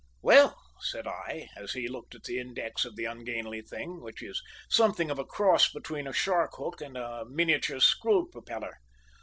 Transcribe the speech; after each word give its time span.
"Well," 0.23 0.57
said 0.79 1.05
I, 1.05 1.47
as 1.55 1.73
he 1.73 1.87
looked 1.87 2.15
at 2.15 2.23
the 2.23 2.39
index 2.39 2.85
of 2.85 2.95
the 2.95 3.05
ungainly 3.05 3.61
thing, 3.61 4.01
which 4.01 4.23
is 4.23 4.41
something 4.67 5.11
of 5.11 5.19
a 5.19 5.25
cross 5.25 5.71
between 5.71 6.07
a 6.07 6.11
shark 6.13 6.55
hook 6.55 6.81
and 6.81 6.97
a 6.97 7.23
miniature 7.27 7.79
screw 7.79 8.27
propeller. 8.27 8.79